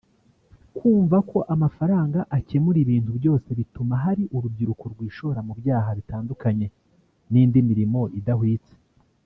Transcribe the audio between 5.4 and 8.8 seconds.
mu byaha bitandukanye n’indi mirimo idahwitse